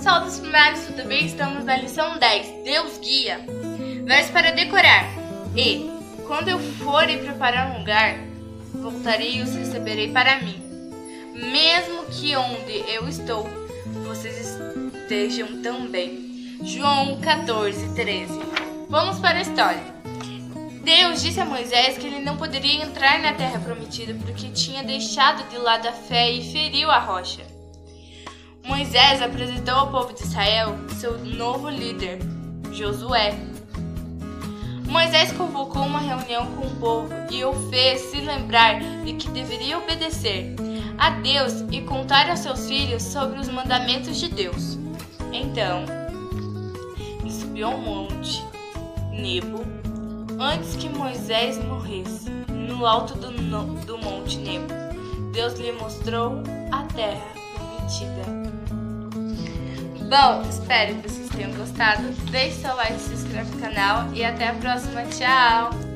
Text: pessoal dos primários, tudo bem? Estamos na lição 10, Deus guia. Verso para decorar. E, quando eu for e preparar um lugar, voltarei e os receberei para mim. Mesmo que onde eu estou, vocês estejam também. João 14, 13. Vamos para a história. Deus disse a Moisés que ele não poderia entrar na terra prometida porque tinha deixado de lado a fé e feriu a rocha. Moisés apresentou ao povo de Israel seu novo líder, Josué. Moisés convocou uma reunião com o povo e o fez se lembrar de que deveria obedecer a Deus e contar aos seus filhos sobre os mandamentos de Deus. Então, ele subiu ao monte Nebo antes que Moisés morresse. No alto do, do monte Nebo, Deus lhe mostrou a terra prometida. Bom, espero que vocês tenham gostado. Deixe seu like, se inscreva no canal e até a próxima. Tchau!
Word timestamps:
pessoal 0.00 0.22
dos 0.22 0.38
primários, 0.38 0.86
tudo 0.86 1.06
bem? 1.06 1.26
Estamos 1.26 1.62
na 1.62 1.76
lição 1.76 2.18
10, 2.18 2.64
Deus 2.64 2.96
guia. 3.00 3.38
Verso 4.06 4.32
para 4.32 4.50
decorar. 4.50 5.04
E, 5.54 5.90
quando 6.26 6.48
eu 6.48 6.58
for 6.58 7.06
e 7.10 7.18
preparar 7.18 7.72
um 7.72 7.80
lugar, 7.80 8.16
voltarei 8.72 9.36
e 9.36 9.42
os 9.42 9.54
receberei 9.54 10.10
para 10.10 10.40
mim. 10.40 10.56
Mesmo 11.34 12.06
que 12.06 12.34
onde 12.34 12.82
eu 12.88 13.06
estou, 13.10 13.46
vocês 14.06 14.56
estejam 14.94 15.60
também. 15.60 16.56
João 16.62 17.20
14, 17.20 17.94
13. 17.94 18.40
Vamos 18.88 19.18
para 19.18 19.36
a 19.36 19.42
história. 19.42 19.84
Deus 20.82 21.20
disse 21.20 21.40
a 21.40 21.44
Moisés 21.44 21.98
que 21.98 22.06
ele 22.06 22.20
não 22.20 22.38
poderia 22.38 22.82
entrar 22.82 23.18
na 23.18 23.34
terra 23.34 23.60
prometida 23.60 24.14
porque 24.14 24.48
tinha 24.48 24.82
deixado 24.82 25.46
de 25.50 25.58
lado 25.58 25.86
a 25.88 25.92
fé 25.92 26.30
e 26.30 26.50
feriu 26.50 26.90
a 26.90 26.98
rocha. 27.00 27.49
Moisés 28.80 29.20
apresentou 29.20 29.74
ao 29.74 29.90
povo 29.90 30.14
de 30.14 30.22
Israel 30.22 30.74
seu 30.98 31.18
novo 31.18 31.68
líder, 31.68 32.18
Josué. 32.72 33.38
Moisés 34.88 35.30
convocou 35.32 35.82
uma 35.82 36.00
reunião 36.00 36.46
com 36.56 36.66
o 36.66 36.76
povo 36.76 37.08
e 37.30 37.44
o 37.44 37.52
fez 37.68 38.00
se 38.00 38.22
lembrar 38.22 38.80
de 39.04 39.12
que 39.12 39.28
deveria 39.28 39.76
obedecer 39.76 40.56
a 40.96 41.10
Deus 41.10 41.62
e 41.70 41.82
contar 41.82 42.30
aos 42.30 42.38
seus 42.38 42.66
filhos 42.66 43.02
sobre 43.02 43.38
os 43.38 43.50
mandamentos 43.50 44.18
de 44.18 44.30
Deus. 44.30 44.78
Então, 45.30 45.84
ele 47.20 47.30
subiu 47.30 47.66
ao 47.66 47.76
monte 47.76 48.42
Nebo 49.12 49.60
antes 50.40 50.74
que 50.76 50.88
Moisés 50.88 51.62
morresse. 51.62 52.30
No 52.48 52.86
alto 52.86 53.12
do, 53.18 53.30
do 53.84 53.98
monte 53.98 54.38
Nebo, 54.38 54.72
Deus 55.34 55.52
lhe 55.60 55.70
mostrou 55.72 56.42
a 56.72 56.82
terra 56.94 57.39
prometida. 57.90 58.22
Bom, 60.08 60.48
espero 60.48 60.96
que 60.96 61.08
vocês 61.08 61.28
tenham 61.30 61.52
gostado. 61.54 62.02
Deixe 62.30 62.56
seu 62.60 62.74
like, 62.76 62.98
se 62.98 63.12
inscreva 63.12 63.50
no 63.50 63.60
canal 63.60 64.12
e 64.12 64.24
até 64.24 64.48
a 64.48 64.54
próxima. 64.54 65.02
Tchau! 65.04 65.89